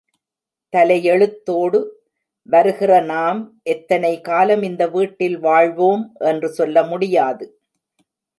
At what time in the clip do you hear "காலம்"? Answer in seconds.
4.21-4.61